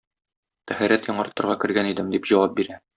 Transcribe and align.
Тәһарәт 0.71 1.07
яңартырга 1.11 1.59
кергән 1.67 1.95
идем,- 1.95 2.13
дип 2.19 2.31
җавап 2.35 2.63
бирә. 2.63 2.85